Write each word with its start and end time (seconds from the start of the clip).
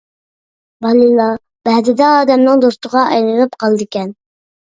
بالىلار 0.85 1.35
بەزىدە 1.67 2.07
ئادەمنىڭ 2.13 2.63
دوستىغا 2.65 3.05
ئايلىنىپ 3.11 3.59
قالىدىكەن. 3.65 4.09